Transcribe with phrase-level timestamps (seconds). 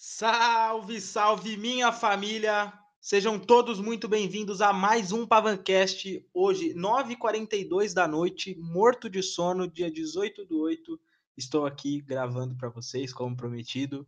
[0.00, 2.72] Salve, salve minha família!
[3.00, 6.24] Sejam todos muito bem-vindos a mais um Pavancast.
[6.32, 11.00] Hoje, 9h42 da noite, morto de sono, dia 18 do 8.
[11.36, 14.06] Estou aqui gravando para vocês, como prometido.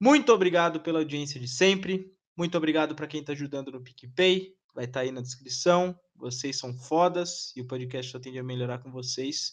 [0.00, 2.12] Muito obrigado pela audiência de sempre.
[2.36, 4.56] Muito obrigado para quem está ajudando no PicPay.
[4.74, 5.96] Vai estar tá aí na descrição.
[6.16, 9.52] Vocês são fodas e o podcast só tende a melhorar com vocês.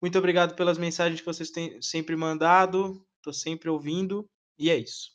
[0.00, 3.06] Muito obrigado pelas mensagens que vocês têm sempre mandado.
[3.20, 4.28] Estou sempre ouvindo.
[4.62, 5.10] E é isso.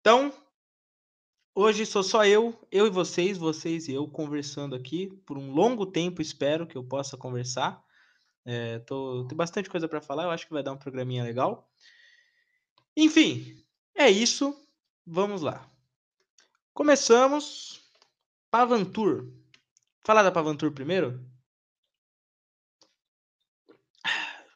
[0.00, 0.32] Então,
[1.52, 5.84] hoje sou só eu, eu e vocês, vocês e eu conversando aqui por um longo
[5.84, 7.84] tempo, espero que eu possa conversar.
[8.44, 11.68] É, tô, tem bastante coisa para falar, eu acho que vai dar um programinha legal.
[12.96, 13.60] Enfim,
[13.96, 14.56] é isso.
[15.04, 15.68] Vamos lá.
[16.72, 17.82] Começamos.
[18.48, 19.28] Pavantur.
[20.04, 21.28] Falar da Pavantur primeiro?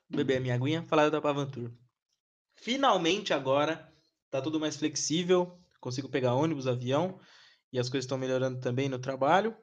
[0.09, 0.85] Beber a minha aguinha.
[0.85, 1.73] Falar da Pavantur.
[2.55, 3.92] Finalmente agora
[4.33, 7.21] tá tudo mais flexível, consigo pegar ônibus, avião,
[7.71, 9.55] e as coisas estão melhorando também no trabalho.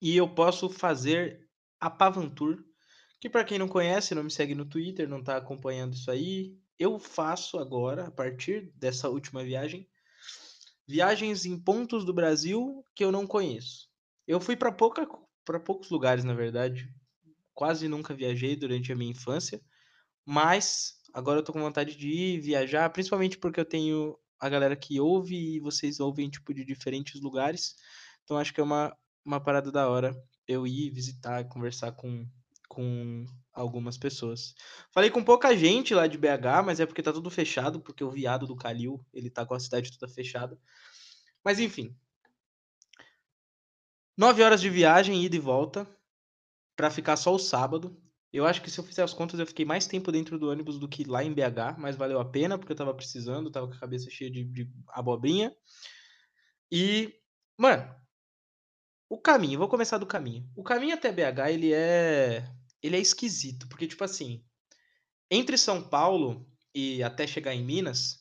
[0.00, 1.46] E eu posso fazer
[1.80, 2.64] a Pavantur,
[3.20, 6.56] que para quem não conhece, não me segue no Twitter, não está acompanhando isso aí,
[6.78, 9.88] eu faço agora, a partir dessa última viagem,
[10.86, 13.88] viagens em pontos do Brasil que eu não conheço.
[14.28, 15.08] Eu fui para pouca
[15.44, 16.88] para poucos lugares, na verdade.
[17.52, 19.60] Quase nunca viajei durante a minha infância,
[20.24, 24.76] mas Agora eu tô com vontade de ir viajar, principalmente porque eu tenho a galera
[24.76, 27.74] que ouve e vocês ouvem, tipo, de diferentes lugares.
[28.22, 30.14] Então acho que é uma, uma parada da hora
[30.46, 32.28] eu ir visitar, conversar com,
[32.68, 34.54] com algumas pessoas.
[34.92, 38.10] Falei com pouca gente lá de BH, mas é porque tá tudo fechado, porque o
[38.10, 40.60] viado do Calil, ele tá com a cidade toda fechada.
[41.42, 41.96] Mas enfim.
[44.14, 45.88] Nove horas de viagem, ida e volta,
[46.76, 47.98] para ficar só o sábado.
[48.36, 50.78] Eu acho que se eu fizer as contas, eu fiquei mais tempo dentro do ônibus
[50.78, 53.72] do que lá em BH, mas valeu a pena, porque eu tava precisando, tava com
[53.72, 55.56] a cabeça cheia de, de abobrinha.
[56.70, 57.14] E,
[57.56, 57.94] mano,
[59.08, 60.46] o caminho, vou começar do caminho.
[60.54, 62.46] O caminho até BH, ele é.
[62.82, 64.44] Ele é esquisito, porque, tipo assim,
[65.30, 68.20] entre São Paulo e até chegar em Minas,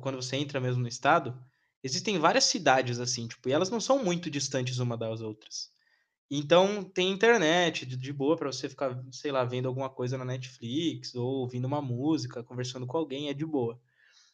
[0.00, 1.38] quando você entra mesmo no estado,
[1.84, 5.70] existem várias cidades assim, tipo, e elas não são muito distantes uma das outras.
[6.30, 11.14] Então tem internet de, boa para você ficar, sei lá, vendo alguma coisa na Netflix
[11.14, 13.80] ou ouvindo uma música, conversando com alguém, é de boa.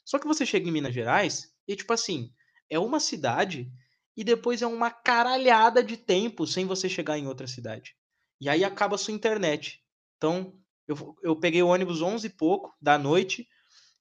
[0.04, 2.30] Só que você chega em Minas Gerais e tipo assim,
[2.68, 3.72] é uma cidade
[4.14, 7.96] e depois é uma caralhada de tempo sem você chegar em outra cidade.
[8.40, 9.82] E aí acaba a sua internet.
[10.18, 10.54] Então,
[10.86, 13.48] eu, eu peguei o ônibus 11 e pouco da noite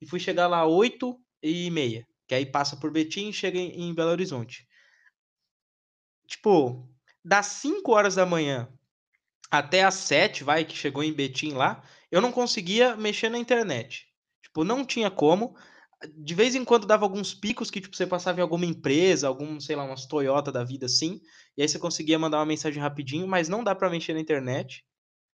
[0.01, 2.05] e fui chegar lá 8 e meia.
[2.27, 4.67] Que aí passa por Betim e chega em, em Belo Horizonte.
[6.27, 6.89] Tipo,
[7.25, 8.69] das 5 horas da manhã
[9.49, 14.07] até as 7, vai, que chegou em Betim lá, eu não conseguia mexer na internet.
[14.43, 15.55] Tipo, não tinha como.
[16.15, 19.59] De vez em quando dava alguns picos que, tipo, você passava em alguma empresa, algum,
[19.59, 21.19] sei lá, umas Toyota da vida assim,
[21.57, 24.85] e aí você conseguia mandar uma mensagem rapidinho, mas não dá para mexer na internet.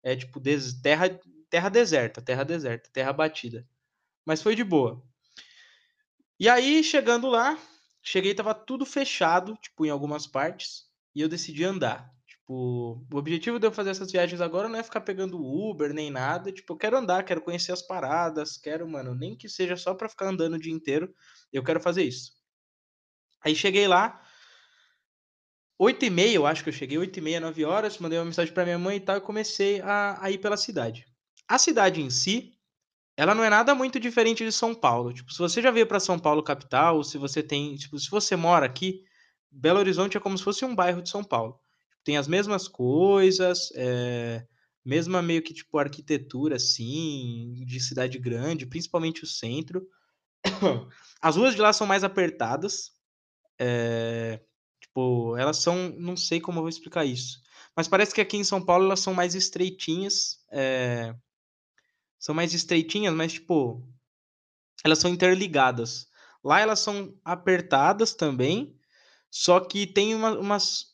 [0.01, 1.09] É tipo des terra,
[1.49, 3.67] terra deserta, terra deserta, terra batida.
[4.25, 5.03] Mas foi de boa.
[6.39, 7.59] E aí, chegando lá,
[8.01, 12.09] cheguei tava tudo fechado, tipo, em algumas partes e eu decidi andar.
[12.27, 16.09] Tipo, o objetivo de eu fazer essas viagens agora não é ficar pegando Uber nem
[16.11, 16.51] nada.
[16.51, 20.09] Tipo, eu quero andar, quero conhecer as paradas, quero, mano, nem que seja só pra
[20.09, 21.13] ficar andando o dia inteiro.
[21.51, 22.33] Eu quero fazer isso.
[23.43, 24.21] Aí cheguei lá,
[25.79, 28.25] 8 e meia, eu acho que eu cheguei, 8 e meia, 9 horas, mandei uma
[28.25, 31.07] mensagem pra minha mãe e tal, e comecei a, a ir pela cidade.
[31.47, 32.53] A cidade em si,
[33.17, 35.11] ela não é nada muito diferente de São Paulo.
[35.11, 38.35] Tipo, se você já veio para São Paulo capital, se você tem, tipo, se você
[38.35, 39.03] mora aqui,
[39.51, 41.59] Belo Horizonte é como se fosse um bairro de São Paulo.
[42.03, 44.45] Tem as mesmas coisas, é,
[44.83, 49.87] mesma meio que tipo arquitetura assim, de cidade grande, principalmente o centro.
[51.21, 52.91] As ruas de lá são mais apertadas.
[53.59, 54.39] É,
[54.79, 57.39] tipo, elas são, não sei como eu vou explicar isso,
[57.75, 61.15] mas parece que aqui em São Paulo elas são mais estreitinhas, é,
[62.17, 63.87] são mais estreitinhas, mas tipo,
[64.83, 66.07] elas são interligadas.
[66.43, 68.75] Lá elas são apertadas também,
[69.31, 70.91] só que tem uma, umas.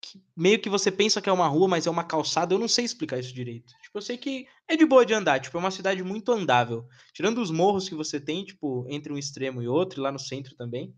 [0.00, 2.54] Que meio que você pensa que é uma rua, mas é uma calçada.
[2.54, 3.74] Eu não sei explicar isso direito.
[3.82, 5.40] Tipo, eu sei que é de boa de andar.
[5.40, 6.86] Tipo, é uma cidade muito andável.
[7.12, 10.18] Tirando os morros que você tem, tipo, entre um extremo e outro, e lá no
[10.18, 10.94] centro também.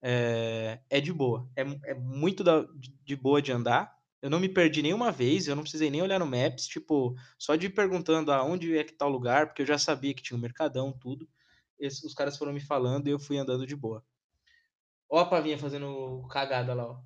[0.00, 1.50] É, é de boa.
[1.56, 2.64] É, é muito da,
[3.04, 3.94] de boa de andar.
[4.22, 7.54] Eu não me perdi nenhuma vez, eu não precisei nem olhar no Maps, tipo, só
[7.54, 10.36] de ir perguntando aonde é que tá o lugar, porque eu já sabia que tinha
[10.36, 11.28] um mercadão, tudo.
[11.80, 14.02] os caras foram me falando e eu fui andando de boa.
[15.08, 17.00] Ó a Pavinha fazendo cagada lá, ó.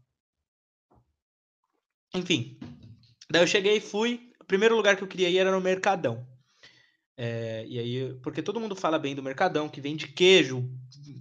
[2.15, 2.59] Enfim.
[3.31, 4.31] Daí eu cheguei e fui.
[4.41, 6.27] O primeiro lugar que eu queria ir era no Mercadão.
[7.17, 10.69] É, e aí, porque todo mundo fala bem do Mercadão, que vende queijo,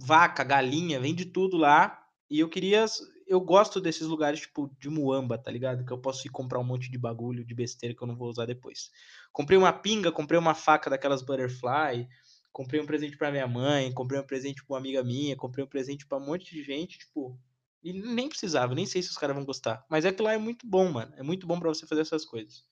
[0.02, 2.02] vaca, galinha, vende tudo lá.
[2.28, 2.86] E eu queria.
[3.26, 5.84] Eu gosto desses lugares, tipo, de Muamba, tá ligado?
[5.84, 8.28] Que eu posso ir comprar um monte de bagulho, de besteira que eu não vou
[8.28, 8.90] usar depois.
[9.32, 12.08] Comprei uma pinga, comprei uma faca daquelas butterfly,
[12.52, 15.68] comprei um presente para minha mãe, comprei um presente pra uma amiga minha, comprei um
[15.68, 17.38] presente para um monte de gente, tipo.
[17.82, 19.84] E nem precisava, nem sei se os caras vão gostar.
[19.88, 21.12] Mas é que lá é muito bom, mano.
[21.16, 22.62] É muito bom para você fazer essas coisas.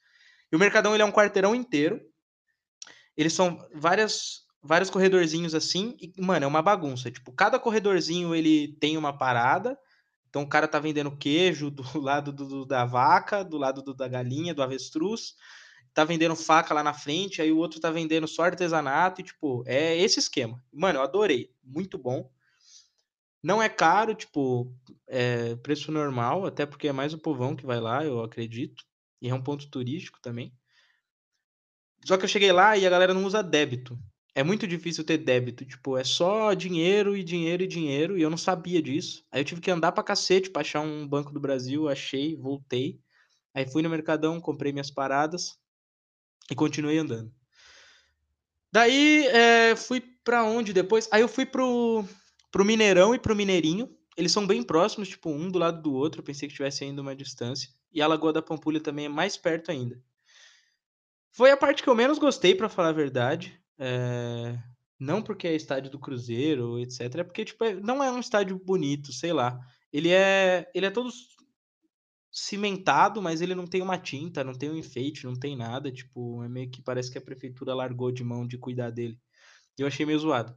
[0.53, 2.01] E o Mercadão, ele é um quarteirão inteiro.
[3.17, 7.11] Eles são várias vários corredorzinhos assim, e, mano, é uma bagunça.
[7.11, 9.79] Tipo, cada corredorzinho ele tem uma parada.
[10.29, 13.95] Então o cara tá vendendo queijo do lado do, do, da vaca, do lado do,
[13.95, 15.35] da galinha, do avestruz.
[15.99, 19.65] Tá vendendo faca lá na frente, aí o outro tá vendendo só artesanato, e tipo,
[19.67, 20.65] é esse esquema.
[20.73, 21.53] Mano, eu adorei.
[21.61, 22.31] Muito bom.
[23.43, 24.73] Não é caro, tipo,
[25.09, 28.85] é preço normal, até porque é mais o povão que vai lá, eu acredito.
[29.21, 30.53] E é um ponto turístico também.
[32.05, 33.99] Só que eu cheguei lá e a galera não usa débito.
[34.37, 38.31] É muito difícil ter débito, tipo, é só dinheiro e dinheiro e dinheiro, e eu
[38.31, 39.27] não sabia disso.
[39.33, 43.01] Aí eu tive que andar pra cacete pra achar um Banco do Brasil, achei, voltei.
[43.53, 45.59] Aí fui no Mercadão, comprei minhas paradas
[46.51, 47.33] e continuei andando.
[48.73, 51.09] Daí é, fui pra onde depois?
[51.11, 52.05] Aí eu fui pro,
[52.51, 53.95] pro Mineirão e pro Mineirinho.
[54.17, 56.21] Eles são bem próximos, tipo, um do lado do outro.
[56.21, 57.71] Eu pensei que tivesse ainda uma distância.
[57.93, 60.01] E a Lagoa da Pampulha também é mais perto ainda.
[61.33, 63.59] Foi a parte que eu menos gostei, para falar a verdade.
[63.79, 64.59] É...
[64.99, 67.15] Não porque é estádio do Cruzeiro, etc.
[67.15, 69.59] É porque, tipo, é, não é um estádio bonito, sei lá.
[69.93, 71.11] Ele é, ele é todo
[72.39, 75.91] cimentado, mas ele não tem uma tinta, não tem um enfeite, não tem nada.
[75.91, 79.19] Tipo, é meio que parece que a prefeitura largou de mão de cuidar dele.
[79.77, 80.57] Eu achei meio zoado.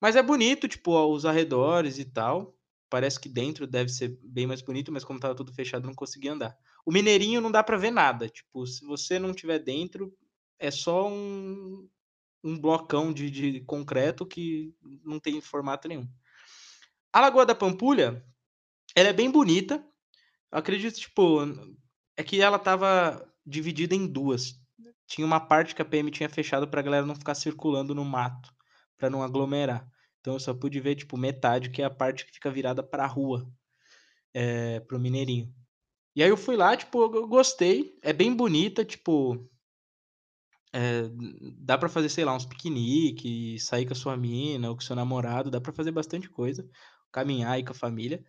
[0.00, 2.56] Mas é bonito, tipo, os arredores e tal.
[2.88, 6.28] Parece que dentro deve ser bem mais bonito, mas como tava tudo fechado, não consegui
[6.28, 6.56] andar.
[6.84, 8.28] O Mineirinho não dá para ver nada.
[8.28, 10.12] Tipo, se você não tiver dentro,
[10.58, 11.88] é só um,
[12.42, 14.74] um blocão de, de concreto que
[15.04, 16.08] não tem formato nenhum.
[17.12, 18.24] A Lagoa da Pampulha,
[18.94, 19.84] ela é bem bonita.
[20.52, 21.38] Eu acredito, tipo,
[22.16, 24.60] é que ela tava dividida em duas.
[25.06, 28.52] Tinha uma parte que a PM tinha fechado pra galera não ficar circulando no mato,
[28.96, 29.88] para não aglomerar.
[30.20, 33.06] Então eu só pude ver, tipo, metade, que é a parte que fica virada pra
[33.06, 33.50] rua,
[34.34, 35.52] é, pro Mineirinho.
[36.14, 37.98] E aí eu fui lá, tipo, eu gostei.
[38.02, 39.48] É bem bonita, tipo.
[40.72, 41.08] É,
[41.58, 44.84] dá para fazer, sei lá, uns piquenique, sair com a sua mina ou com o
[44.84, 46.68] seu namorado, dá para fazer bastante coisa,
[47.10, 48.24] caminhar aí com a família.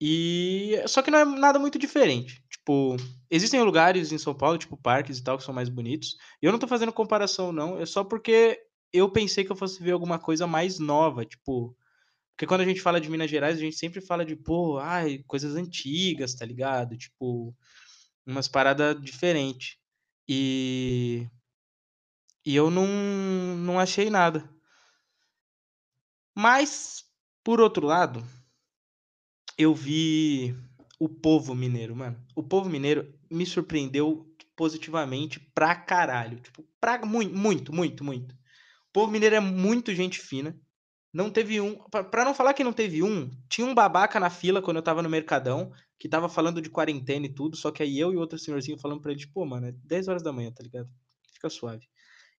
[0.00, 2.42] E só que não é nada muito diferente.
[2.50, 2.96] Tipo,
[3.30, 6.16] existem lugares em São Paulo, tipo parques e tal, que são mais bonitos.
[6.42, 7.78] Eu não tô fazendo comparação, não.
[7.78, 8.60] É só porque
[8.92, 11.76] eu pensei que eu fosse ver alguma coisa mais nova, tipo.
[12.34, 15.24] Porque quando a gente fala de Minas Gerais, a gente sempre fala de, pô, ai,
[15.26, 16.96] coisas antigas, tá ligado?
[16.96, 17.54] Tipo,
[18.26, 19.78] umas paradas diferentes.
[20.28, 21.26] E.
[22.44, 22.86] E eu não,
[23.56, 24.48] não achei nada.
[26.34, 27.04] Mas,
[27.42, 28.22] por outro lado,
[29.56, 30.56] eu vi
[30.98, 32.16] o povo mineiro, mano.
[32.34, 36.40] O povo mineiro me surpreendeu positivamente pra caralho.
[36.40, 38.34] Tipo, pra muito, muito, muito, muito.
[38.34, 40.58] O povo mineiro é muito gente fina.
[41.12, 41.76] Não teve um.
[42.10, 45.02] Pra não falar que não teve um, tinha um babaca na fila quando eu tava
[45.02, 48.38] no Mercadão, que tava falando de quarentena e tudo, só que aí eu e outro
[48.38, 50.88] senhorzinho falando pra ele, tipo, pô, mano, é 10 horas da manhã, tá ligado?
[51.32, 51.86] Fica suave.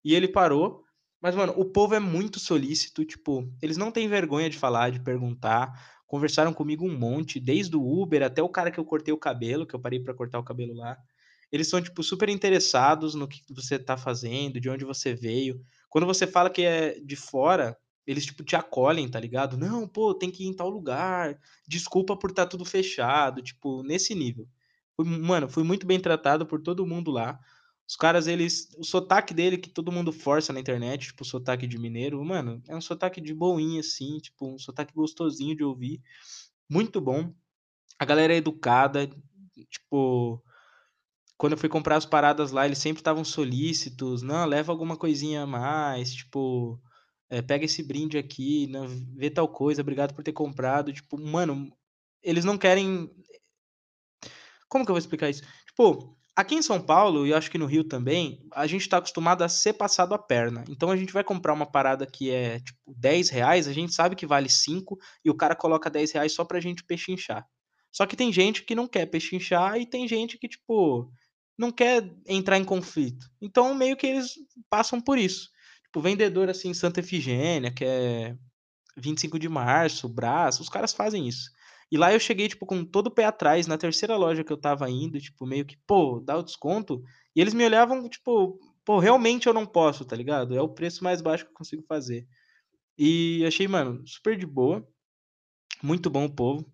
[0.04, 0.84] E ele parou.
[1.20, 5.00] Mas, mano, o povo é muito solícito, tipo, eles não têm vergonha de falar, de
[5.00, 5.97] perguntar.
[6.08, 9.68] Conversaram comigo um monte, desde o Uber até o cara que eu cortei o cabelo,
[9.68, 10.98] que eu parei para cortar o cabelo lá.
[11.52, 15.62] Eles são, tipo, super interessados no que você tá fazendo, de onde você veio.
[15.90, 19.58] Quando você fala que é de fora, eles, tipo, te acolhem, tá ligado?
[19.58, 21.38] Não, pô, tem que ir em tal lugar.
[21.68, 23.42] Desculpa por estar tá tudo fechado.
[23.42, 24.48] Tipo, nesse nível.
[24.98, 27.40] Mano, fui muito bem tratado por todo mundo lá.
[27.88, 28.70] Os caras, eles.
[28.78, 32.62] O sotaque dele, que todo mundo força na internet, tipo, o sotaque de mineiro, mano,
[32.68, 36.02] é um sotaque de boinha, assim, tipo, um sotaque gostosinho de ouvir.
[36.70, 37.34] Muito bom.
[38.00, 39.10] A galera é educada,
[39.70, 40.44] tipo.
[41.38, 44.22] Quando eu fui comprar as paradas lá, eles sempre estavam solícitos.
[44.24, 46.82] Não, leva alguma coisinha a mais, tipo
[47.30, 48.80] é, pega esse brinde aqui, né,
[49.16, 50.94] vê tal coisa, obrigado por ter comprado.
[50.94, 51.72] Tipo, mano,
[52.24, 53.10] eles não querem.
[54.70, 55.44] Como que eu vou explicar isso?
[55.68, 59.44] Tipo, aqui em São Paulo, e acho que no Rio também, a gente tá acostumado
[59.44, 60.64] a ser passado a perna.
[60.70, 64.16] Então a gente vai comprar uma parada que é, tipo, 10 reais, a gente sabe
[64.16, 67.44] que vale 5, e o cara coloca 10 reais só pra gente pechinchar.
[67.92, 71.12] Só que tem gente que não quer pechinchar e tem gente que, tipo,
[71.58, 73.28] não quer entrar em conflito.
[73.42, 74.36] Então, meio que eles
[74.70, 75.50] passam por isso.
[75.86, 78.36] Tipo, vendedor assim, Santa Efigênia, que é
[78.96, 81.50] 25 de março, Brás, os caras fazem isso.
[81.92, 84.58] E lá eu cheguei, tipo, com todo o pé atrás, na terceira loja que eu
[84.58, 87.02] tava indo, tipo, meio que, pô, dá o desconto.
[87.36, 90.56] E eles me olhavam, tipo, pô, realmente eu não posso, tá ligado?
[90.56, 92.28] É o preço mais baixo que eu consigo fazer.
[92.98, 94.86] E achei, mano, super de boa.
[95.82, 96.70] Muito bom o povo.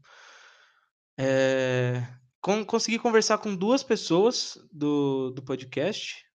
[1.17, 2.07] É...
[2.41, 6.25] Con consegui conversar com duas pessoas do, do podcast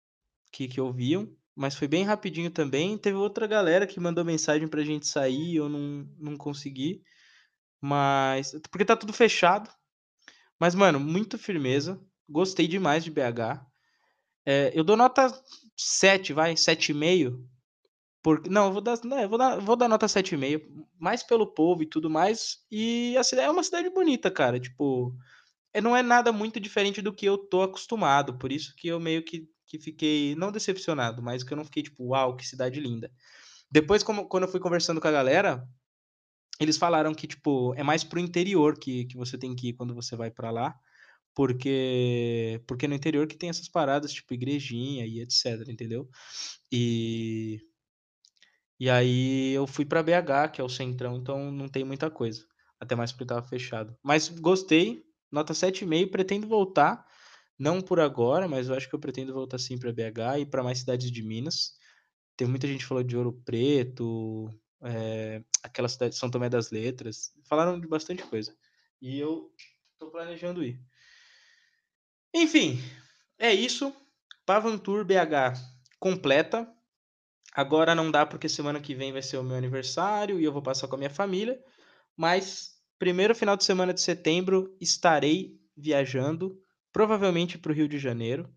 [0.51, 2.97] que, que ouviam, mas foi bem rapidinho também.
[2.97, 7.03] Teve outra galera que mandou mensagem pra gente sair, eu não, não consegui.
[7.81, 8.53] Mas.
[8.71, 9.71] Porque tá tudo fechado.
[10.59, 12.01] Mas, mano, muito firmeza.
[12.29, 13.65] Gostei demais de BH.
[14.45, 15.33] É, eu dou nota
[15.77, 17.39] 7, vai, 7,5.
[18.23, 18.97] Porque, não, eu vou dar,
[19.29, 20.87] vou dar, vou dar nota 7,5.
[20.99, 22.59] Mais pelo povo e tudo mais.
[22.71, 24.59] E a cidade é uma cidade bonita, cara.
[24.59, 25.15] Tipo,
[25.73, 28.37] é, não é nada muito diferente do que eu tô acostumado.
[28.39, 31.83] Por isso que eu meio que, que fiquei, não decepcionado, mas que eu não fiquei
[31.83, 33.11] tipo, uau, que cidade linda.
[33.71, 35.67] Depois, como, quando eu fui conversando com a galera,
[36.61, 39.95] eles falaram que, tipo, é mais pro interior que, que você tem que ir quando
[39.95, 40.79] você vai para lá.
[41.35, 46.09] Porque, porque no interior que tem essas paradas, tipo, igrejinha e etc, entendeu?
[46.73, 47.61] E,
[48.81, 52.45] e aí eu fui para BH, que é o centrão, então não tem muita coisa.
[52.81, 53.97] Até mais porque tava fechado.
[54.03, 57.07] Mas gostei, nota 7,5, pretendo voltar.
[57.59, 60.63] Não por agora, mas eu acho que eu pretendo voltar sim para BH e para
[60.63, 61.73] mais cidades de Minas.
[62.37, 64.49] Tem muita gente falou de Ouro Preto,
[64.83, 67.33] é, aquela cidade de São Tomé das Letras.
[67.45, 68.55] Falaram de bastante coisa.
[69.01, 69.53] E eu
[69.99, 70.81] tô planejando ir.
[72.35, 72.81] Enfim,
[73.39, 73.95] é isso.
[74.45, 75.59] Pavantur BH
[75.99, 76.69] completa.
[77.55, 80.63] Agora não dá porque semana que vem vai ser o meu aniversário e eu vou
[80.63, 81.63] passar com a minha família.
[82.17, 86.61] Mas primeiro final de semana de setembro estarei viajando,
[86.93, 88.49] provavelmente para o Rio de Janeiro.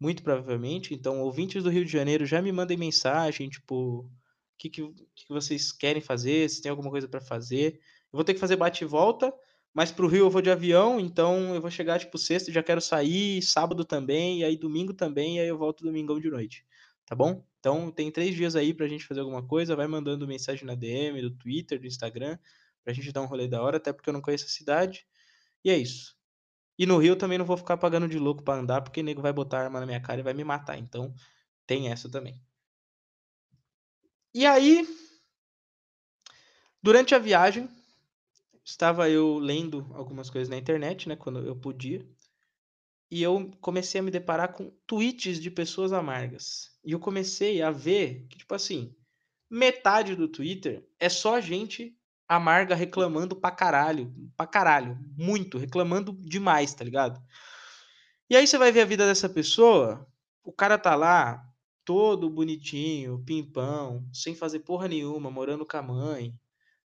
[0.00, 0.92] Muito provavelmente.
[0.92, 4.10] Então, ouvintes do Rio de Janeiro já me mandem mensagem, tipo,
[4.58, 4.82] que, que,
[5.14, 7.80] que vocês querem fazer, se tem alguma coisa para fazer.
[8.12, 9.32] Eu vou ter que fazer bate e volta,
[9.74, 12.80] mas pro Rio eu vou de avião, então eu vou chegar tipo sexta, já quero
[12.80, 16.66] sair, sábado também, e aí domingo também, e aí eu volto domingão de noite.
[17.06, 17.44] Tá bom?
[17.58, 21.20] Então tem três dias aí pra gente fazer alguma coisa, vai mandando mensagem na DM,
[21.22, 22.38] do Twitter, do Instagram,
[22.84, 25.06] pra gente dar um rolê da hora, até porque eu não conheço a cidade.
[25.64, 26.16] E é isso.
[26.78, 29.22] E no Rio também não vou ficar pagando de louco para andar, porque o nego
[29.22, 30.78] vai botar arma na minha cara e vai me matar.
[30.78, 31.14] Então,
[31.66, 32.40] tem essa também.
[34.34, 34.88] E aí,
[36.82, 37.68] durante a viagem,
[38.64, 42.06] estava eu lendo algumas coisas na internet, né, quando eu podia,
[43.10, 46.70] e eu comecei a me deparar com tweets de pessoas amargas.
[46.82, 48.96] E eu comecei a ver que, tipo assim,
[49.50, 51.94] metade do Twitter é só gente
[52.26, 57.22] amarga reclamando pra caralho, pra caralho, muito, reclamando demais, tá ligado?
[58.30, 60.06] E aí você vai ver a vida dessa pessoa,
[60.42, 61.46] o cara tá lá
[61.84, 66.34] todo bonitinho, pimpão, sem fazer porra nenhuma, morando com a mãe.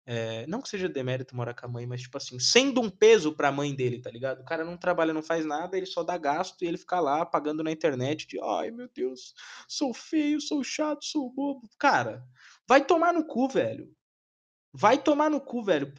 [0.05, 3.33] É, não que seja demérito morar com a mãe, mas tipo assim, sendo um peso
[3.33, 4.41] pra mãe dele, tá ligado?
[4.41, 7.25] O cara não trabalha, não faz nada, ele só dá gasto e ele fica lá
[7.25, 9.33] pagando na internet de ai meu Deus,
[9.67, 11.69] sou feio, sou chato, sou bobo.
[11.77, 12.25] Cara,
[12.67, 13.93] vai tomar no cu, velho.
[14.73, 15.93] Vai tomar no cu, velho.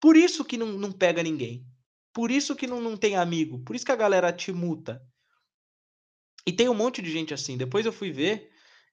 [0.00, 1.66] Por isso que não, não pega ninguém.
[2.12, 3.58] Por isso que não, não tem amigo.
[3.64, 5.02] Por isso que a galera te multa.
[6.46, 7.56] E tem um monte de gente assim.
[7.56, 8.50] Depois eu fui ver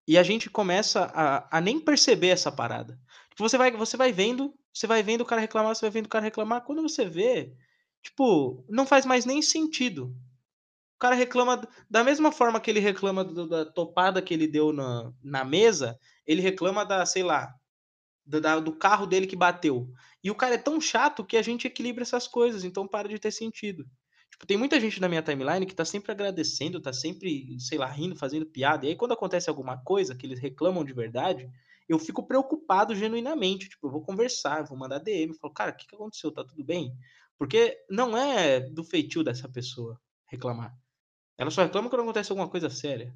[0.08, 3.00] e a gente começa a, a nem perceber essa parada.
[3.30, 6.08] Tipo, você vai, você vai vendo, você vai vendo o cara reclamar, você vai vendo
[6.08, 6.64] o cara reclamar.
[6.64, 7.54] Quando você vê,
[8.02, 10.16] tipo, não faz mais nem sentido.
[10.96, 14.72] O cara reclama da mesma forma que ele reclama do, da topada que ele deu
[14.74, 17.54] na, na mesa, ele reclama da, sei lá,
[18.26, 19.90] do, da, do carro dele que bateu.
[20.24, 23.20] E o cara é tão chato que a gente equilibra essas coisas, então para de
[23.20, 23.86] ter sentido.
[24.48, 28.16] Tem muita gente na minha timeline que tá sempre agradecendo, tá sempre, sei lá, rindo,
[28.16, 28.86] fazendo piada.
[28.86, 31.50] E aí, quando acontece alguma coisa que eles reclamam de verdade,
[31.88, 33.70] eu fico preocupado genuinamente.
[33.70, 36.32] Tipo, eu vou conversar, eu vou mandar DM, falo, cara, o que, que aconteceu?
[36.32, 36.94] Tá tudo bem?
[37.38, 40.76] Porque não é do feitio dessa pessoa reclamar.
[41.38, 43.16] Ela só reclama quando acontece alguma coisa séria.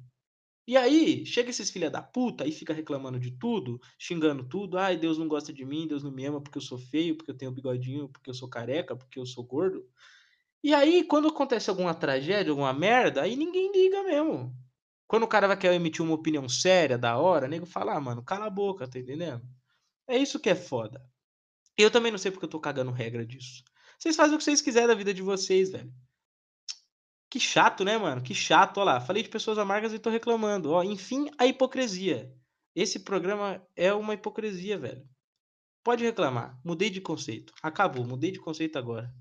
[0.66, 4.76] E aí, chega esses filha da puta e fica reclamando de tudo, xingando tudo.
[4.76, 7.30] Ai, Deus não gosta de mim, Deus não me ama porque eu sou feio, porque
[7.30, 9.88] eu tenho bigodinho, porque eu sou careca, porque eu sou gordo.
[10.62, 14.54] E aí, quando acontece alguma tragédia, alguma merda, aí ninguém liga mesmo.
[15.06, 18.00] Quando o cara vai querer emitir uma opinião séria, da hora, o nego fala, ah,
[18.00, 19.42] mano, cala a boca, tá entendendo?
[20.06, 21.02] É isso que é foda.
[21.76, 23.62] Eu também não sei porque eu tô cagando regra disso.
[23.98, 25.92] Vocês fazem o que vocês quiserem da vida de vocês, velho.
[27.30, 28.22] Que chato, né, mano?
[28.22, 29.00] Que chato, olha lá.
[29.00, 30.72] Falei de pessoas amargas e tô reclamando.
[30.72, 32.32] Ó, enfim, a hipocrisia.
[32.74, 35.06] Esse programa é uma hipocrisia, velho.
[35.84, 36.58] Pode reclamar.
[36.64, 37.52] Mudei de conceito.
[37.62, 39.12] Acabou, mudei de conceito agora.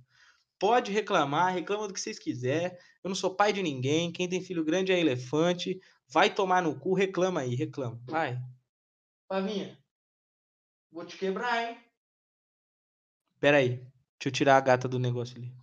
[0.60, 2.80] Pode reclamar, reclama do que vocês quiser.
[3.04, 4.12] Eu não sou pai de ninguém.
[4.12, 5.80] Quem tem filho grande é elefante.
[6.10, 8.02] Vai tomar no cu, reclama aí, reclama.
[8.06, 8.40] Vai.
[9.28, 9.78] Pavinha,
[10.92, 11.78] vou te quebrar, hein?
[13.40, 13.78] Pera aí.
[13.78, 15.54] Deixa eu tirar a gata do negócio ali.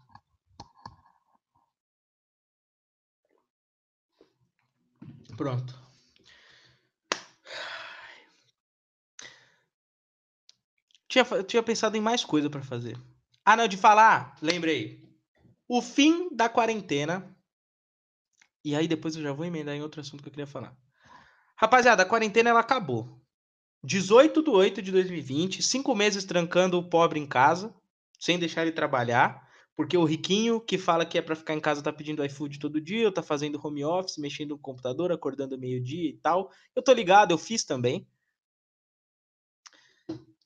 [5.36, 5.82] Pronto.
[11.08, 12.96] Tinha, tinha pensado em mais coisa para fazer.
[13.44, 15.04] Ah, não, de falar, lembrei.
[15.68, 17.36] O fim da quarentena.
[18.64, 20.74] E aí depois eu já vou emendar em outro assunto que eu queria falar.
[21.56, 23.20] Rapaziada, a quarentena ela acabou.
[23.84, 27.74] 18 de 8 de 2020, cinco meses trancando o pobre em casa,
[28.18, 29.46] sem deixar ele trabalhar,
[29.76, 32.80] porque o riquinho que fala que é para ficar em casa tá pedindo iFood todo
[32.80, 36.50] dia, tá fazendo home office, mexendo no computador, acordando meio-dia e tal.
[36.74, 38.08] Eu tô ligado, eu fiz também.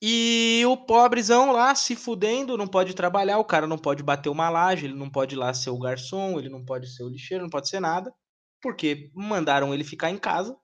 [0.01, 4.49] E o pobrezão lá se fudendo, não pode trabalhar, o cara não pode bater uma
[4.49, 7.43] laje, ele não pode ir lá ser o garçom, ele não pode ser o lixeiro,
[7.43, 8.13] não pode ser nada,
[8.61, 10.57] porque mandaram ele ficar em casa.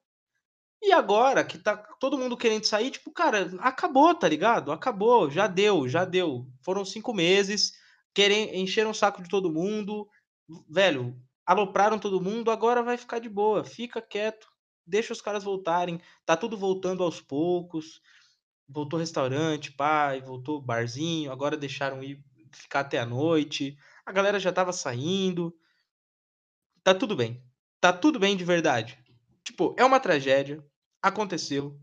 [0.82, 4.72] E agora que tá todo mundo querendo sair, tipo, cara, acabou, tá ligado?
[4.72, 6.48] Acabou, já deu, já deu.
[6.64, 7.74] Foram cinco meses,
[8.14, 10.08] querem, encheram o saco de todo mundo,
[10.70, 14.48] velho, alopraram todo mundo, agora vai ficar de boa, fica quieto,
[14.86, 18.00] deixa os caras voltarem, tá tudo voltando aos poucos
[18.68, 23.78] voltou restaurante, pai, voltou barzinho, agora deixaram ir ficar até a noite.
[24.06, 25.56] A galera já tava saindo.
[26.84, 27.44] Tá tudo bem.
[27.80, 28.98] Tá tudo bem de verdade.
[29.44, 30.66] Tipo, é uma tragédia.
[31.02, 31.80] Aconteceu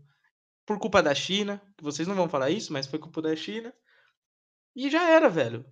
[0.65, 3.73] por culpa da China, vocês não vão falar isso, mas foi culpa da China.
[4.75, 5.65] E já era, velho.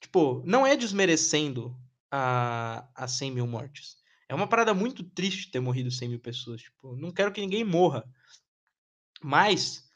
[0.00, 1.76] Tipo, não é desmerecendo
[2.10, 3.96] a, a 100 mil mortes.
[4.28, 6.62] É uma parada muito triste ter morrido 100 mil pessoas.
[6.62, 8.04] Tipo, não quero que ninguém morra.
[9.22, 9.88] Mas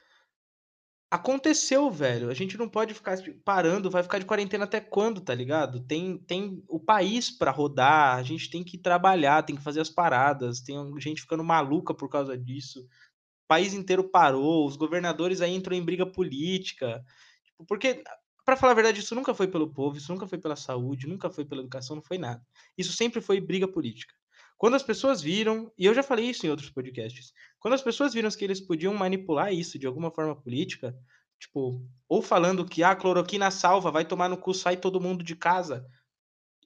[1.10, 2.28] Aconteceu, velho.
[2.28, 5.80] A gente não pode ficar parando, vai ficar de quarentena até quando, tá ligado?
[5.80, 9.88] Tem, tem o país para rodar, a gente tem que trabalhar, tem que fazer as
[9.88, 12.80] paradas, tem gente ficando maluca por causa disso.
[12.80, 17.02] O país inteiro parou, os governadores aí entram em briga política.
[17.42, 18.04] Tipo, porque,
[18.44, 21.30] para falar a verdade, isso nunca foi pelo povo, isso nunca foi pela saúde, nunca
[21.30, 22.44] foi pela educação, não foi nada.
[22.76, 24.14] Isso sempre foi briga política.
[24.58, 28.14] Quando as pessoas viram, e eu já falei isso em outros podcasts, quando as pessoas
[28.14, 30.96] viram que eles podiam manipular isso de alguma forma política,
[31.38, 35.24] tipo, ou falando que a ah, cloroquina salva, vai tomar no cu, sai todo mundo
[35.24, 35.86] de casa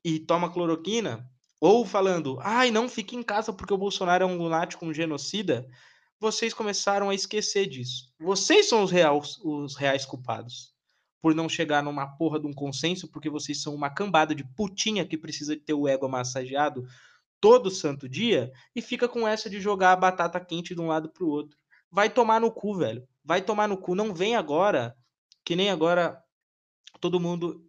[0.05, 1.29] e toma cloroquina,
[1.61, 5.67] ou falando, ai, não fique em casa porque o Bolsonaro é um lunático, um genocida,
[6.19, 8.13] vocês começaram a esquecer disso.
[8.19, 10.73] Vocês são os reais, os reais culpados
[11.23, 15.07] por não chegar numa porra de um consenso, porque vocês são uma cambada de putinha
[15.07, 16.85] que precisa ter o ego massageado
[17.43, 21.11] todo santo dia e fica com essa de jogar a batata quente de um lado
[21.11, 21.59] pro outro.
[21.91, 23.07] Vai tomar no cu, velho.
[23.25, 23.97] Vai tomar no cu.
[23.97, 24.97] Não vem agora,
[25.45, 26.23] que nem agora
[27.01, 27.69] todo mundo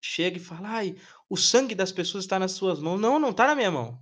[0.00, 0.96] chega e fala: ai,
[1.28, 2.98] o sangue das pessoas está nas suas mãos.
[2.98, 4.00] Não, não tá na minha mão.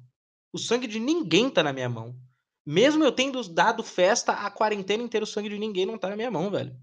[0.53, 2.17] O sangue de ninguém tá na minha mão.
[2.65, 6.17] Mesmo eu tendo dado festa a quarentena inteira, o sangue de ninguém não tá na
[6.17, 6.77] minha mão, velho.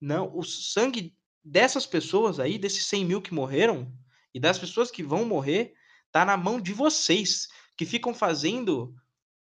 [0.00, 3.92] Não, o sangue dessas pessoas aí, desses 100 mil que morreram,
[4.34, 5.74] e das pessoas que vão morrer,
[6.10, 7.48] tá na mão de vocês
[7.80, 8.94] que ficam fazendo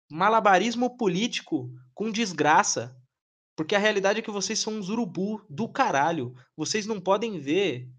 [0.09, 2.95] malabarismo político com desgraça.
[3.53, 6.33] Porque a realidade é que vocês são uns urubu do caralho.
[6.55, 7.89] Vocês não podem ver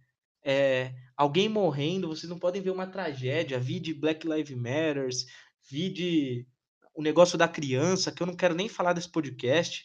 [0.42, 3.61] é, alguém morrendo, vocês não podem ver uma tragédia.
[3.61, 5.26] Vi de Black Lives Matters,
[5.70, 6.46] vi de
[6.94, 9.85] o negócio da criança, que eu não quero nem falar desse podcast.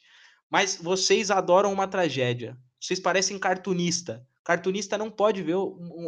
[0.49, 2.57] Mas vocês adoram uma tragédia.
[2.79, 4.25] Vocês parecem cartunista.
[4.41, 5.57] Cartunista não pode ver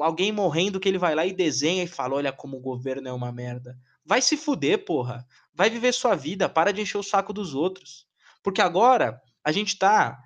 [0.02, 3.12] alguém morrendo que ele vai lá e desenha e fala: olha como o governo é
[3.12, 3.78] uma merda.
[4.08, 5.28] Vai se fuder, porra.
[5.54, 8.08] Vai viver sua vida, para de encher o saco dos outros.
[8.42, 10.18] Porque agora a gente tá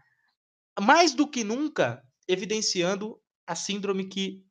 [0.80, 4.46] mais do que nunca evidenciando a síndrome que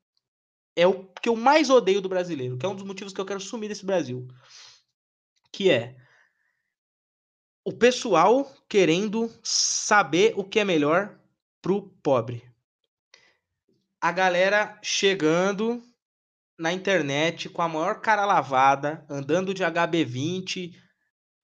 [0.75, 3.25] é o que eu mais odeio do brasileiro, que é um dos motivos que eu
[3.25, 4.27] quero sumir desse Brasil,
[5.53, 5.97] que é
[7.65, 11.21] o pessoal querendo saber o que é melhor
[11.63, 12.43] pro pobre.
[14.01, 15.83] A galera chegando
[16.61, 20.75] na internet com a maior cara lavada, andando de HB20,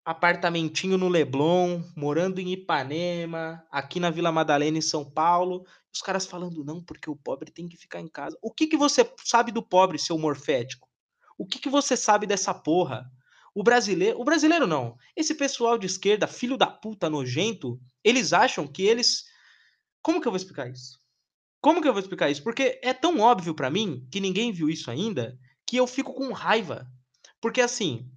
[0.04, 5.64] apartamentinho no Leblon, morando em Ipanema, aqui na Vila Madalena, em São Paulo.
[5.90, 8.36] Os caras falando, não, porque o pobre tem que ficar em casa.
[8.42, 10.86] O que, que você sabe do pobre, seu morfético?
[11.38, 13.10] O que, que você sabe dessa porra?
[13.54, 14.20] O brasileiro.
[14.20, 14.98] O brasileiro não.
[15.16, 19.24] Esse pessoal de esquerda, filho da puta nojento, eles acham que eles.
[20.02, 21.05] Como que eu vou explicar isso?
[21.60, 22.42] Como que eu vou explicar isso?
[22.42, 26.32] Porque é tão óbvio para mim que ninguém viu isso ainda que eu fico com
[26.32, 26.86] raiva.
[27.40, 28.10] Porque assim,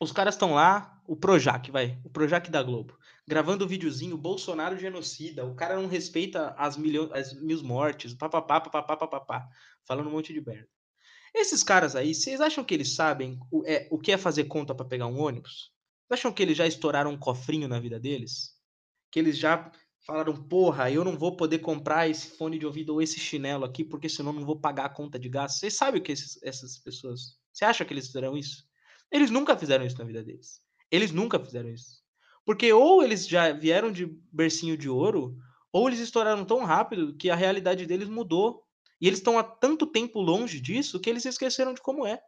[0.00, 4.78] os caras estão lá, o Projac, vai, o Projac da Globo, gravando o videozinho, Bolsonaro
[4.78, 9.48] genocida, o cara não respeita as, milho, as mil mortes, papapá, papapá, papapá,
[9.84, 10.68] falando um monte de merda.
[11.34, 14.74] Esses caras aí, vocês acham que eles sabem o, é, o que é fazer conta
[14.74, 15.72] para pegar um ônibus?
[16.06, 18.54] Vocês acham que eles já estouraram um cofrinho na vida deles?
[19.10, 19.70] Que eles já
[20.06, 23.82] falaram, porra, eu não vou poder comprar esse fone de ouvido ou esse chinelo aqui,
[23.84, 25.58] porque senão não vou pagar a conta de gás.
[25.58, 27.38] Vocês sabem o que esses, essas pessoas.
[27.52, 28.64] Você acha que eles fizeram isso?
[29.10, 30.60] Eles nunca fizeram isso na vida deles.
[30.90, 32.02] Eles nunca fizeram isso.
[32.44, 35.36] Porque ou eles já vieram de bercinho de ouro,
[35.72, 38.62] ou eles estouraram tão rápido que a realidade deles mudou.
[39.00, 42.20] E eles estão há tanto tempo longe disso que eles esqueceram de como é.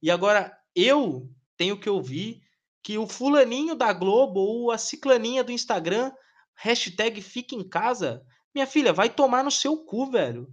[0.00, 2.40] E agora eu tenho que ouvir
[2.82, 6.12] que o fulaninho da Globo ou a ciclaninha do Instagram,
[6.56, 8.24] hashtag fica em casa,
[8.56, 10.48] minha filha, vai tomar no seu cu, velho.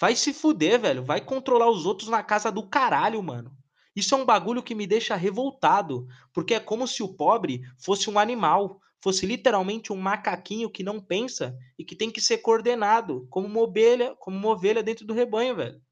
[0.00, 1.04] Vai se fuder, velho.
[1.04, 3.56] Vai controlar os outros na casa do caralho, mano.
[3.94, 8.08] Isso é um bagulho que me deixa revoltado, porque é como se o pobre fosse
[8.08, 13.26] um animal, fosse literalmente um macaquinho que não pensa e que tem que ser coordenado,
[13.28, 15.82] como uma ovelha, como uma ovelha dentro do rebanho, velho.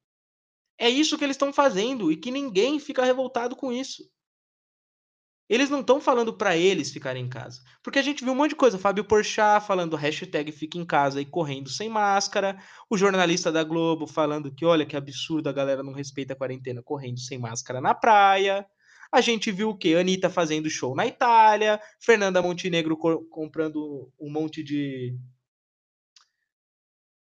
[0.79, 4.05] É isso que eles estão fazendo e que ninguém fica revoltado com isso.
[5.51, 7.61] Eles não estão falando para eles ficarem em casa.
[7.83, 8.79] Porque a gente viu um monte de coisa.
[8.79, 12.57] Fábio Porchat falando hashtag fica em casa e correndo sem máscara.
[12.89, 16.81] O jornalista da Globo falando que olha que absurdo a galera não respeita a quarentena
[16.81, 18.65] correndo sem máscara na praia.
[19.11, 19.97] A gente viu o quê?
[19.97, 21.81] Anitta fazendo show na Itália.
[21.99, 25.19] Fernanda Montenegro co comprando um monte de,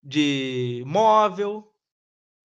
[0.04, 1.74] de móvel.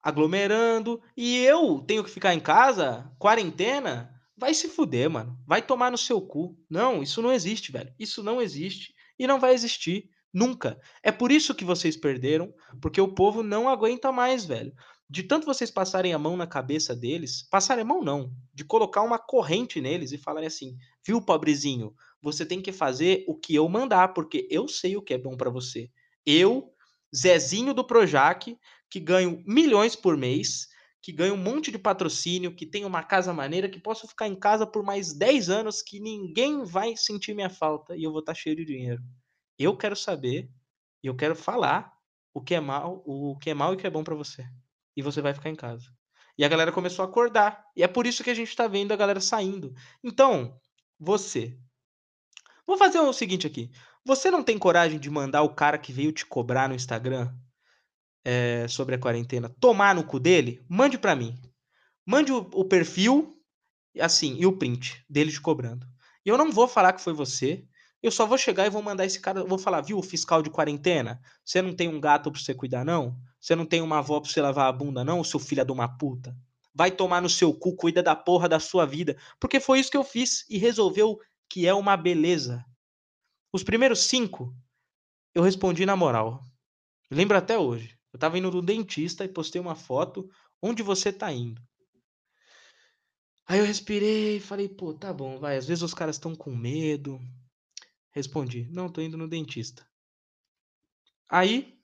[0.02, 1.02] Aglomerando.
[1.14, 5.38] E eu tenho que ficar em casa, quarentena Vai se fuder, mano.
[5.46, 6.56] Vai tomar no seu cu.
[6.68, 7.92] Não, isso não existe, velho.
[7.98, 10.78] Isso não existe e não vai existir nunca.
[11.02, 14.74] É por isso que vocês perderam, porque o povo não aguenta mais, velho.
[15.08, 19.02] De tanto vocês passarem a mão na cabeça deles, passarem a mão não, de colocar
[19.02, 23.68] uma corrente neles e falarem assim: "Viu, pobrezinho, você tem que fazer o que eu
[23.68, 25.90] mandar, porque eu sei o que é bom para você.
[26.26, 26.72] Eu,
[27.14, 28.58] Zezinho do Projac,
[28.90, 30.68] que ganho milhões por mês,
[31.06, 34.34] que ganhe um monte de patrocínio, que tenha uma casa maneira, que possa ficar em
[34.34, 38.34] casa por mais 10 anos, que ninguém vai sentir minha falta e eu vou estar
[38.34, 39.00] cheio de dinheiro.
[39.56, 40.50] Eu quero saber
[41.04, 41.96] e eu quero falar
[42.34, 44.44] o que é mal, o que é mal e o que é bom para você.
[44.96, 45.88] E você vai ficar em casa.
[46.36, 47.64] E a galera começou a acordar.
[47.76, 49.72] E é por isso que a gente tá vendo a galera saindo.
[50.02, 50.58] Então,
[50.98, 51.56] você.
[52.66, 53.70] Vou fazer o seguinte aqui.
[54.04, 57.32] Você não tem coragem de mandar o cara que veio te cobrar no Instagram
[58.26, 61.38] é, sobre a quarentena tomar no cu dele, mande para mim.
[62.04, 63.40] Mande o, o, perfil,
[64.00, 65.86] assim, e o print dele te cobrando.
[66.24, 67.64] Eu não vou falar que foi você.
[68.02, 69.44] Eu só vou chegar e vou mandar esse cara.
[69.44, 71.20] Vou falar, viu, fiscal de quarentena?
[71.44, 73.16] Você não tem um gato pra você cuidar, não?
[73.40, 75.96] Você não tem uma avó pra você lavar a bunda, não, seu filho de uma
[75.96, 76.36] puta?
[76.74, 79.16] Vai tomar no seu cu, cuida da porra da sua vida.
[79.38, 82.64] Porque foi isso que eu fiz e resolveu que é uma beleza.
[83.52, 84.52] Os primeiros cinco,
[85.32, 86.42] eu respondi na moral.
[87.08, 87.95] Lembro até hoje.
[88.16, 90.26] Eu tava indo no dentista e postei uma foto
[90.62, 91.60] onde você tá indo.
[93.46, 95.58] Aí eu respirei e falei, pô, tá bom, vai.
[95.58, 97.20] Às vezes os caras estão com medo.
[98.10, 99.86] Respondi, não, tô indo no dentista.
[101.28, 101.78] Aí,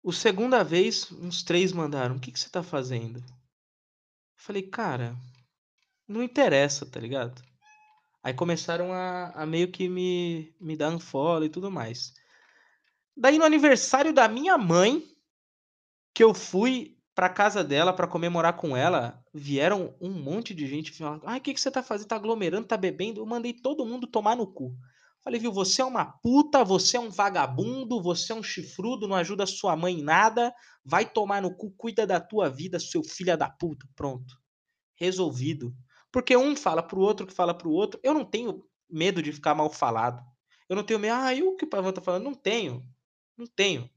[0.00, 3.24] o segunda vez, uns três mandaram, o que, que você tá fazendo?
[4.36, 5.16] falei, cara,
[6.06, 7.42] não interessa, tá ligado?
[8.22, 12.14] Aí começaram a, a meio que me, me dar unfollow e tudo mais.
[13.16, 15.02] Daí no aniversário da minha mãe,
[16.14, 20.92] que eu fui pra casa dela para comemorar com ela, vieram um monte de gente
[20.92, 22.08] falando: "Ai, o que que você tá fazendo?
[22.08, 23.20] Tá aglomerando, tá bebendo?".
[23.20, 24.76] Eu mandei todo mundo tomar no cu.
[25.24, 29.16] Falei: "Viu, você é uma puta, você é um vagabundo, você é um chifrudo, não
[29.16, 33.36] ajuda sua mãe em nada, vai tomar no cu, cuida da tua vida, seu filho
[33.38, 33.86] da puta".
[33.96, 34.34] Pronto.
[34.96, 35.74] Resolvido.
[36.12, 38.00] Porque um fala pro outro que fala pro outro.
[38.04, 40.22] Eu não tenho medo de ficar mal falado.
[40.68, 42.24] Eu não tenho medo, ah, e o que o Pavão tá falando?
[42.24, 42.84] Não tenho.
[43.36, 43.90] Não tenho.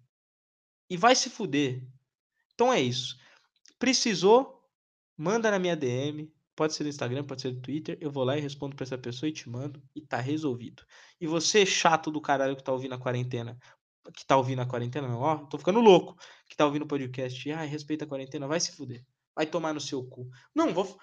[0.89, 1.85] E vai se fuder.
[2.53, 3.17] Então é isso.
[3.77, 4.63] Precisou?
[5.15, 6.31] Manda na minha DM.
[6.55, 7.97] Pode ser no Instagram, pode ser no Twitter.
[8.01, 9.81] Eu vou lá e respondo pra essa pessoa e te mando.
[9.95, 10.83] E tá resolvido.
[11.21, 13.57] E você, chato do caralho que tá ouvindo a quarentena.
[14.13, 15.37] Que tá ouvindo a quarentena, não, ó.
[15.45, 16.17] Tô ficando louco.
[16.49, 17.51] Que tá ouvindo o podcast.
[17.51, 18.47] Ai, respeita a quarentena.
[18.47, 19.05] Vai se fuder.
[19.35, 20.27] Vai tomar no seu cu.
[20.55, 20.97] Não, vou.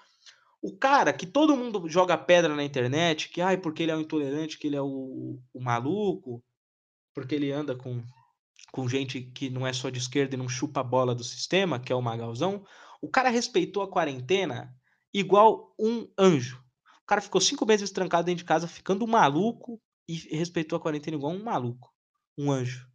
[0.61, 4.01] O cara que todo mundo joga pedra na internet, que ai, porque ele é o
[4.01, 6.43] intolerante, que ele é o, o maluco,
[7.13, 8.03] porque ele anda com
[8.75, 11.79] com gente que não é só de esquerda e não chupa a bola do sistema,
[11.79, 12.65] que é o Magalzão,
[13.01, 14.75] o cara respeitou a quarentena
[15.13, 16.61] igual um anjo.
[17.01, 21.15] O cara ficou cinco meses trancado dentro de casa, ficando maluco, e respeitou a quarentena
[21.15, 21.89] igual um maluco.
[22.37, 22.85] Um anjo.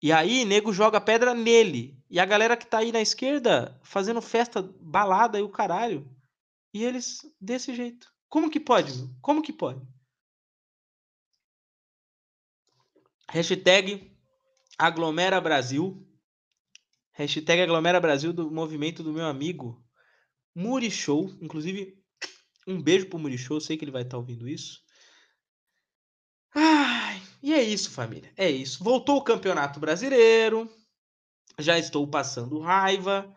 [0.00, 2.00] E aí, nego joga pedra nele.
[2.08, 6.08] E a galera que tá aí na esquerda fazendo festa, balada e o caralho.
[6.72, 8.06] E eles desse jeito.
[8.28, 8.92] Como que pode?
[9.20, 9.84] Como que pode?
[13.30, 14.12] Hashtag
[14.78, 16.06] Aglomera Brasil.
[17.12, 19.84] Hashtag Aglomera Brasil do movimento do meu amigo
[20.54, 21.30] Muri Show.
[21.40, 21.96] Inclusive,
[22.66, 23.60] um beijo pro Muri Show.
[23.60, 24.82] Sei que ele vai estar tá ouvindo isso.
[26.54, 28.32] Ai, e é isso, família.
[28.36, 28.82] É isso.
[28.82, 30.70] Voltou o Campeonato Brasileiro.
[31.58, 33.32] Já estou passando raiva.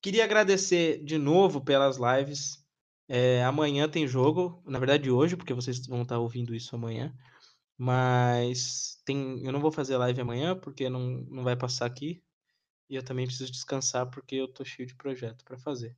[0.00, 2.62] Queria agradecer de novo pelas lives.
[3.08, 7.14] É, amanhã tem jogo, na verdade hoje, porque vocês vão estar tá ouvindo isso amanhã.
[7.76, 12.22] Mas tem eu não vou fazer live amanhã, porque não não vai passar aqui,
[12.88, 15.96] e eu também preciso descansar, porque eu tô cheio de projeto pra fazer.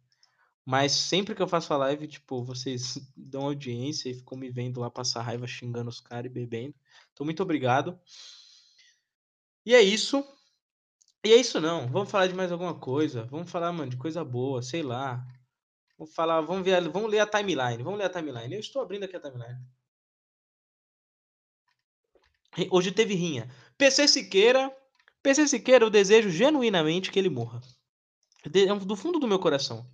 [0.65, 4.81] Mas sempre que eu faço a live, tipo, vocês dão audiência e ficam me vendo
[4.81, 6.75] lá passar raiva, xingando os cara e bebendo.
[7.13, 7.99] Então muito obrigado.
[9.67, 10.25] E é isso.
[11.25, 14.23] E é isso não, vamos falar de mais alguma coisa, vamos falar, mano, de coisa
[14.25, 15.27] boa, sei lá.
[15.99, 18.55] Vamos falar vamos ver vamos ler a timeline, vamos ler a timeline.
[18.55, 19.61] Eu estou abrindo aqui a timeline.
[22.71, 23.51] Hoje teve rinha.
[23.77, 24.73] PC Siqueira
[25.25, 27.63] PC Siqueira, eu desejo genuinamente que ele morra.
[28.45, 29.91] De do fundo do meu coração.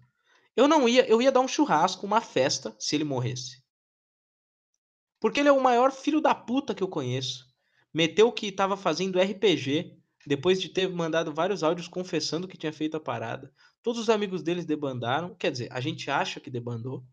[0.56, 3.62] Eu não ia eu ia dar um churrasco, uma festa, se ele morresse.
[5.20, 7.46] Porque ele é o maior filho da puta que eu conheço.
[7.94, 9.96] Meteu que estava fazendo RPG,
[10.26, 13.52] depois de ter mandado vários áudios confessando que tinha feito a parada.
[13.84, 17.04] Todos os amigos deles debandaram, quer dizer, a gente acha que debandou,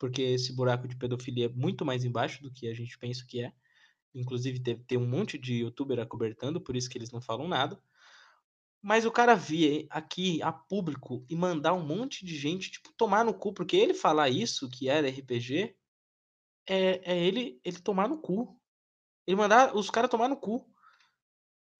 [0.00, 3.40] porque esse buraco de pedofilia é muito mais embaixo do que a gente pensa que
[3.40, 3.52] é.
[4.14, 7.80] Inclusive teve tem um monte de youtuber acobertando, por isso que eles não falam nada.
[8.80, 13.24] Mas o cara vir aqui a público e mandar um monte de gente, tipo, tomar
[13.24, 15.76] no cu, porque ele falar isso, que era RPG,
[16.68, 18.58] é é ele ele tomar no cu.
[19.26, 20.68] Ele mandar os cara tomar no cu.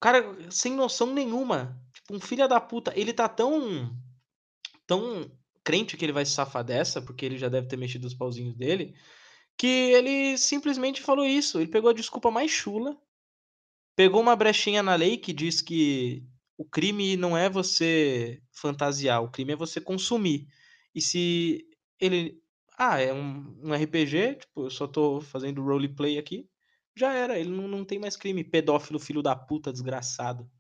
[0.00, 3.96] Cara sem noção nenhuma, tipo um filho da puta, ele tá tão
[4.86, 5.30] tão
[5.64, 8.54] crente que ele vai se safar dessa, porque ele já deve ter mexido os pauzinhos
[8.56, 8.96] dele,
[9.62, 13.00] que ele simplesmente falou isso, ele pegou a desculpa mais chula,
[13.94, 16.26] pegou uma brechinha na lei que diz que
[16.58, 20.48] o crime não é você fantasiar, o crime é você consumir.
[20.92, 21.64] E se
[22.00, 22.42] ele
[22.76, 26.50] ah, é um um RPG, tipo, eu só tô fazendo roleplay aqui,
[26.96, 30.50] já era, ele não não tem mais crime, pedófilo filho da puta desgraçado.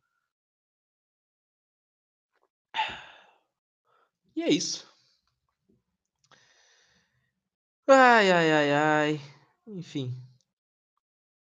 [4.36, 4.91] E é isso.
[7.86, 9.20] Ai, ai, ai, ai,
[9.66, 10.08] enfim.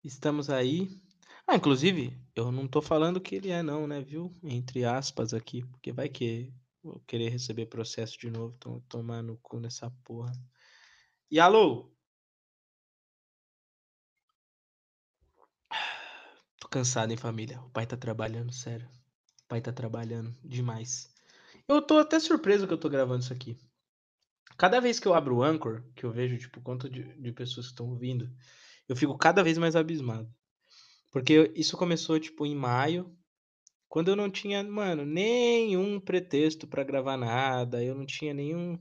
[0.03, 1.01] Estamos aí.
[1.45, 5.63] Ah, inclusive, eu não tô falando que ele é não, né, viu, entre aspas aqui,
[5.65, 10.31] porque vai que vou querer receber processo de novo, então tomar no cu nessa porra.
[11.31, 11.91] E alô?
[16.59, 17.61] Tô cansado, hein, família.
[17.61, 18.87] O pai tá trabalhando, sério.
[19.43, 21.09] O pai tá trabalhando demais.
[21.67, 23.57] Eu tô até surpreso que eu tô gravando isso aqui.
[24.57, 27.67] Cada vez que eu abro o Anchor, que eu vejo, tipo, quanto de de pessoas
[27.67, 28.29] que estão ouvindo,
[28.87, 30.29] eu fico cada vez mais abismado.
[31.11, 33.15] Porque isso começou, tipo, em maio,
[33.87, 38.77] quando eu não tinha, mano, nenhum pretexto pra gravar nada, eu não tinha nenhum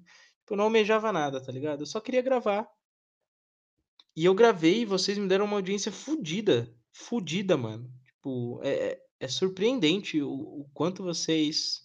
[0.50, 1.80] eu não almejava nada, tá ligado?
[1.80, 2.68] Eu só queria gravar.
[4.16, 7.90] E eu gravei e vocês me deram uma audiência fudida, fudida, mano.
[8.04, 11.82] Tipo, é é é surpreendente o o quanto vocês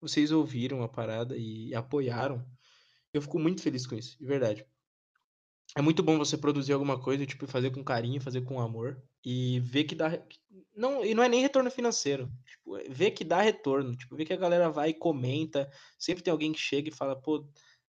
[0.00, 2.44] vocês ouviram a parada e apoiaram.
[3.18, 4.64] Eu fico muito feliz com isso, de verdade.
[5.76, 9.60] É muito bom você produzir alguma coisa, tipo, fazer com carinho, fazer com amor, e
[9.60, 10.10] ver que dá
[10.74, 14.24] não, e não é nem retorno financeiro, tipo, é ver que dá retorno, tipo, ver
[14.24, 17.46] que a galera vai e comenta, sempre tem alguém que chega e fala: "Pô,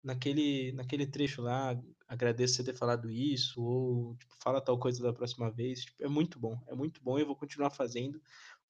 [0.02, 1.74] naquele naquele trecho lá,
[2.06, 6.08] agradeço você ter falado isso", ou tipo: "Fala tal coisa da próxima vez", tipo, é
[6.08, 8.20] muito bom, é muito bom e eu vou continuar fazendo.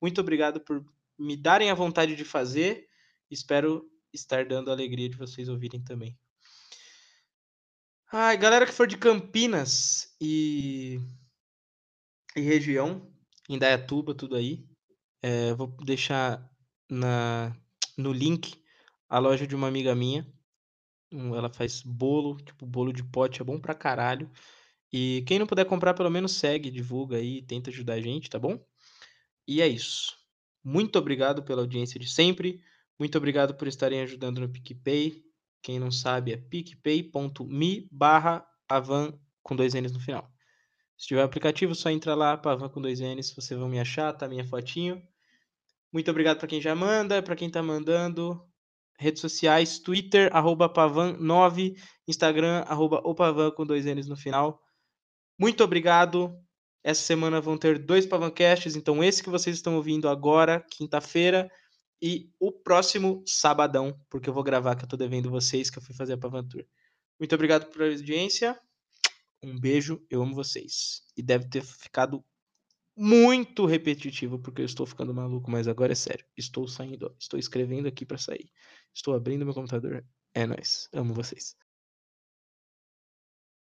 [0.01, 0.85] Muito obrigado por
[1.19, 2.87] me darem a vontade de fazer,
[3.31, 6.17] espero estar dando a alegria de vocês ouvirem também.
[8.15, 11.01] Ai, galera que for de Campinas e
[12.37, 13.11] e região,
[13.49, 14.67] Indaiatuba, tudo aí,
[15.23, 16.51] eh, vou deixar
[16.91, 17.57] na
[17.97, 18.63] no link
[19.09, 20.31] a loja de uma amiga minha,
[21.11, 24.31] ela faz bolo, tipo, bolo de pote é bom pra caralho.
[24.93, 28.39] E quem não puder comprar pelo menos segue, divulga aí, tenta ajudar a gente, tá
[28.39, 28.63] bom?
[29.49, 30.17] E é isso.
[30.65, 32.63] Muito obrigado pela audiência de sempre,
[32.99, 35.25] muito obrigado por estarem ajudando no PicPay,
[35.63, 40.31] quem não sabe é picpay.me/pavan com 2 n's no final.
[40.99, 44.29] Se tiver aplicativo, só entra lá, pavan com 2 n's, vocês vão me achar, tá
[44.29, 45.03] minha fotinho.
[45.93, 48.41] Muito obrigado pra quem já manda, pra quem tá mandando.
[48.99, 54.61] Redes sociais, Twitter, arroba pavan9, Instagram, arroba o pavan com 2 n's no final.
[55.39, 56.39] Muito obrigado.
[56.85, 61.49] Essa semana vão ter 2 Pavancasts, então esse que vocês estão ouvindo agora, quinta-feira,
[62.03, 65.83] e o próximo sabadão, porque eu vou gravar que eu tô devendo vocês, que eu
[65.83, 66.67] fui fazer a Pavan Tour.
[67.17, 68.59] Muito obrigado pela audiência,
[69.41, 71.03] um beijo, eu amo vocês.
[71.17, 72.25] E deve ter ficado
[72.97, 77.87] muito repetitivo, porque eu estou ficando maluco, mas agora é sério, estou saindo, estou escrevendo
[77.87, 78.51] aqui pra sair.
[78.93, 81.57] Estou abrindo meu computador, é nóis, amo vocês.